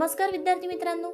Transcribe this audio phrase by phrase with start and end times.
[0.00, 1.08] नमस्कार विद्यार्थी मित्रांनो.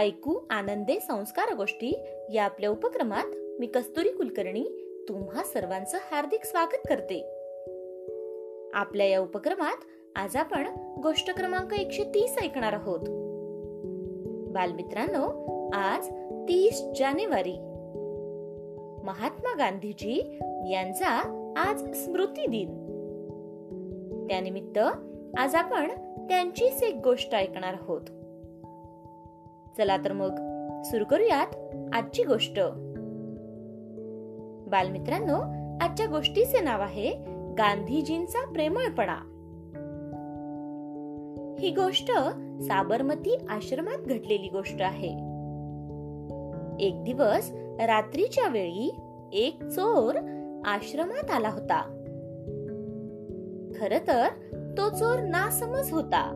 [0.00, 2.00] ऐकू आनंदे संस्कार गोष्टी
[2.34, 3.24] या आपल्या उपक्रमात
[3.60, 4.64] मी कस्तुरी कुलकर्णी
[5.08, 7.20] तुम्हा सर्वांचं हार्दिक स्वागत करते.
[8.74, 9.76] आपल्या या उपक्रमात
[10.14, 10.66] आज आपण
[11.02, 13.00] गोष्ट क्रमांक एकशे तीस ऐकणार आहोत.
[14.52, 15.24] बालमित्रांनो
[15.72, 16.08] आज
[16.48, 17.56] तीस जानेवारी.
[19.04, 20.38] महात्मा गांधीजी
[20.70, 21.08] यांचा
[21.56, 22.76] आज स्मृती दिन
[24.28, 24.78] त्यानिमित्त
[25.38, 25.90] आज आपण
[26.30, 28.00] त्यांचीच एक गोष्ट ऐकणार आहोत.
[29.76, 30.34] चला तर मग
[30.82, 31.46] सुरू करूयात
[31.92, 32.60] आजची गोष्ट.
[34.70, 35.40] बालमित्रांनो
[35.84, 37.10] आजच्या गोष्टीचे नाव आहे
[37.58, 39.16] गांधीजींचा प्रेमळपणा.
[41.58, 42.12] ही गोष्ट
[42.62, 45.12] साबरमती आश्रमात घडलेली गोष्ट आहे.
[46.86, 47.50] एक दिवस
[47.80, 48.96] रात्रीच्या वेळी
[49.32, 50.14] एक चोर
[50.64, 51.82] आश्रमात आला होता.
[53.80, 54.26] खर तर
[54.80, 56.32] तो चोर नासमज होता.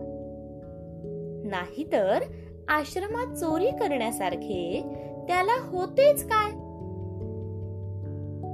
[1.45, 2.23] नाहीतर
[2.69, 4.83] आश्रमात चोरी करण्यासारखे
[5.29, 6.51] त्याला होतेच काय?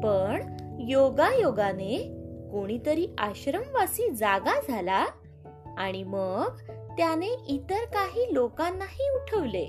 [0.00, 1.98] पण योगायोगाने
[2.52, 5.06] कोणीतरी आश्रमवासी जागा झाला
[5.78, 6.56] आणि मग
[6.96, 9.68] त्याने इतर काही लोकांनाही उठवले.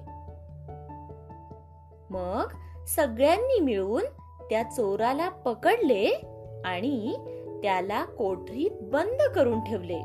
[2.09, 2.47] मग
[2.86, 4.03] सगळ्यांनी मिळून
[4.49, 6.22] त्या चोराला पकडले
[6.66, 7.16] आणि
[7.64, 10.00] त्याला कोठरीत बंद करून ठेवले.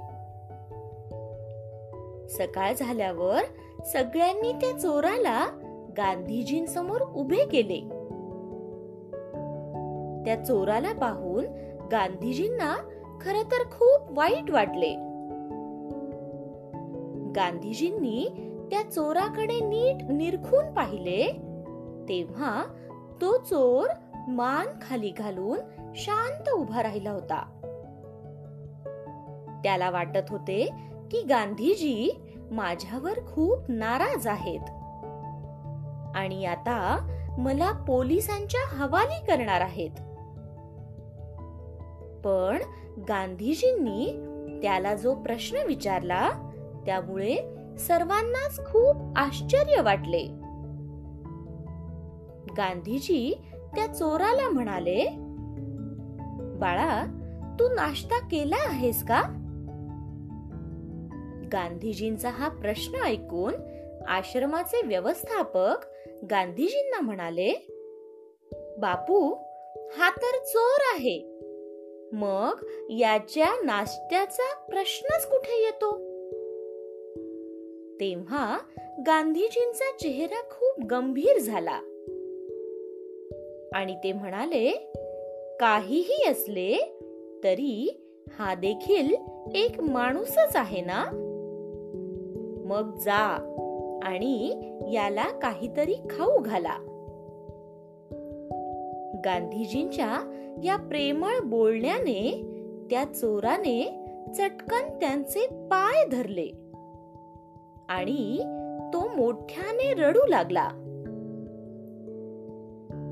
[2.29, 3.41] सकाळ झाल्यावर
[3.85, 5.47] सगळ्यांनी त्या चोराला
[5.97, 7.81] गांधीजींसमोर उभे केले.
[10.25, 11.45] त्या चोराला पाहून
[11.93, 12.77] गांधीजींना
[13.21, 14.95] खर तर खूप वाईट वाटले.
[17.33, 18.29] गांधीजींनी
[18.71, 21.33] त्या चोराकडे नीट निरखून पाहिले
[22.09, 22.65] तेव्हा
[23.21, 23.87] तो चोर
[24.29, 25.59] मान खाली घालून
[25.97, 27.61] शांत उभा राहिला होता.
[29.63, 30.71] त्याला वाटत होते
[31.11, 34.61] की गांधीजी माझ्यावर खूप नाराज आहेत.
[36.17, 39.91] आणि आता मला पोलिसांच्या हवाली करणार आहेत.
[42.25, 42.59] पण
[43.09, 44.13] गांधीजींनी
[44.63, 46.31] त्याला जो प्रश्न विचारला
[46.87, 47.37] त्यामुळे
[47.79, 50.23] सर्वांनाच खूप आश्चर्य वाटले.
[52.57, 53.43] गांधीजी
[53.75, 55.26] त्या चोराला म्हणाले
[56.57, 57.05] बाळा
[57.61, 59.23] तू नाश्ता केला आहेस का?
[61.53, 63.55] गांधीजींचा हा प्रश्न ऐकून
[64.09, 65.77] आश्रमाचे व्यवस्थापक
[66.31, 67.67] गांधीजींना म्हणाले
[68.79, 69.35] बापू
[69.99, 71.41] हा तर चोर आहे.
[72.13, 75.91] मग याच्या नाश्त्याचा प्रश्नच कुठे येतो?
[78.01, 78.59] तेव्हा
[79.07, 81.81] गांधीजींचा चेहरा खूप गंभीर झाला.
[83.75, 84.93] आणि ते म्हणाले
[85.61, 86.99] काहीही असले
[87.45, 88.01] तरी
[88.39, 89.15] हा देखील
[89.55, 91.05] एक माणूसच आहे ना?
[92.65, 93.53] मग जा
[94.03, 94.53] आणि
[94.93, 96.77] याला काहीतरी खाऊ घाला.
[99.25, 100.19] गांधीजींच्या
[100.65, 102.43] या प्रेमळ बोलण्याने
[102.91, 106.49] त्या चोराने चटकन त्यांचे पाय धरले
[107.89, 108.39] आणि
[108.95, 110.69] तो मोठ्याने रडू लागला.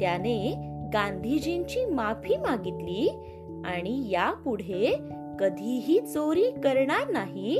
[0.00, 3.10] त्याने गांधीजींची माफी मागितली
[3.64, 4.98] आणि यापुढे
[5.40, 7.58] कधीही चोरी करणार नाही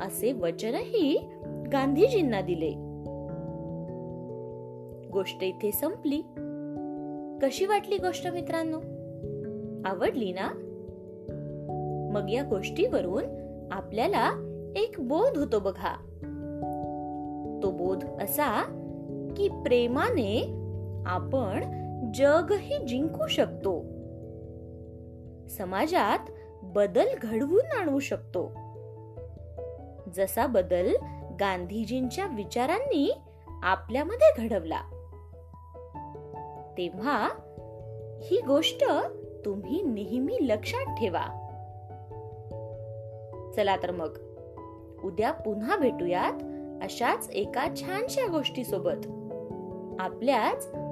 [0.00, 1.28] असे वचनही
[1.72, 2.70] गांधीजींना दिले.
[5.10, 6.22] गोष्ट इथे संपली.
[7.42, 8.78] कशी वाटली गोष्ट मित्रांनो?
[9.88, 10.48] आवडली ना?
[12.14, 13.24] मग या गोष्टीवरून
[13.72, 14.30] आपल्याला
[14.76, 15.94] एक बोध होतो बघा.
[17.62, 18.62] तो बोध असा
[19.36, 20.42] की प्रेमाने
[21.06, 21.81] आपण
[22.14, 23.80] जगही जिंकू शकतो.
[25.48, 26.18] समाजात
[26.62, 28.52] बदल घडवून आणू शकतो.
[30.16, 30.90] जसा बदल
[31.40, 33.12] गांधीजींच्या विचारांनी
[33.62, 34.80] आपल्यामध्ये घडवला
[36.78, 37.28] तेव्हा
[38.22, 38.84] ही गोष्ट
[39.44, 41.38] तुम्ही नेहमी लक्षात ठेवा.
[43.56, 44.18] चला तर मग
[45.04, 46.42] उद्या पुन्हा भेटूयात
[46.82, 49.06] अशाच एका छानशा गोष्टी सोबत
[50.00, 50.68] आपल्याच